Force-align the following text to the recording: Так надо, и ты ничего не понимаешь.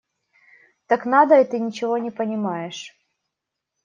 Так 0.87 1.05
надо, 1.05 1.39
и 1.39 1.43
ты 1.45 1.59
ничего 1.59 1.99
не 1.99 2.09
понимаешь. 2.09 2.99